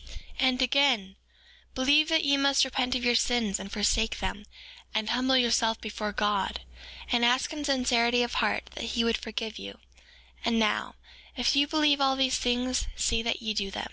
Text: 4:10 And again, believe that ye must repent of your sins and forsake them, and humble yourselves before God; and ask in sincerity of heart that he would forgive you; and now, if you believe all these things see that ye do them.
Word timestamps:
4:10 0.00 0.06
And 0.48 0.62
again, 0.62 1.16
believe 1.74 2.08
that 2.08 2.24
ye 2.24 2.38
must 2.38 2.64
repent 2.64 2.94
of 2.94 3.04
your 3.04 3.14
sins 3.14 3.60
and 3.60 3.70
forsake 3.70 4.18
them, 4.18 4.46
and 4.94 5.10
humble 5.10 5.36
yourselves 5.36 5.78
before 5.82 6.10
God; 6.10 6.62
and 7.12 7.22
ask 7.22 7.52
in 7.52 7.66
sincerity 7.66 8.22
of 8.22 8.36
heart 8.40 8.70
that 8.76 8.84
he 8.96 9.04
would 9.04 9.18
forgive 9.18 9.58
you; 9.58 9.78
and 10.42 10.58
now, 10.58 10.94
if 11.36 11.54
you 11.54 11.66
believe 11.66 12.00
all 12.00 12.16
these 12.16 12.38
things 12.38 12.86
see 12.96 13.20
that 13.22 13.42
ye 13.42 13.52
do 13.52 13.70
them. 13.70 13.92